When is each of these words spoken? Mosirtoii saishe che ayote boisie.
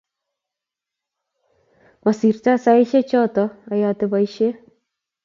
Mosirtoii 2.03 2.61
saishe 2.63 2.99
che 3.09 3.17
ayote 3.73 4.05
boisie. 4.11 4.49